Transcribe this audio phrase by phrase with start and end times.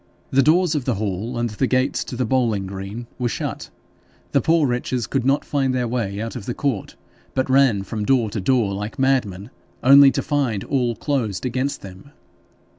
[0.31, 3.69] The doors of the hall and the gates to the bowling green being shut,
[4.31, 6.95] the poor wretches could not find their way out of the court,
[7.35, 9.51] but ran from door to door like madmen,
[9.83, 12.09] only to find all closed against them.